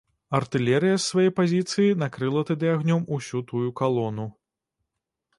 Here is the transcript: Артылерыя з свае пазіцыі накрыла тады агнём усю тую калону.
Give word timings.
Артылерыя 0.37 0.93
з 0.93 1.01
свае 1.11 1.29
пазіцыі 1.39 1.91
накрыла 2.03 2.41
тады 2.49 2.71
агнём 2.75 3.03
усю 3.17 3.41
тую 3.53 3.67
калону. 3.81 4.25